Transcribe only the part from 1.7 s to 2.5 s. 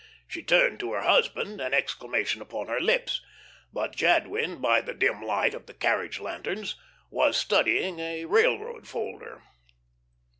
exclamation